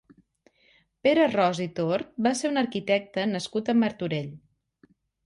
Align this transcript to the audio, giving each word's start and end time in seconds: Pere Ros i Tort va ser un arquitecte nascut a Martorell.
Pere 1.07 1.27
Ros 1.33 1.59
i 1.65 1.67
Tort 1.79 2.09
va 2.29 2.31
ser 2.39 2.51
un 2.53 2.57
arquitecte 2.63 3.27
nascut 3.35 3.71
a 3.71 3.77
Martorell. 3.83 4.33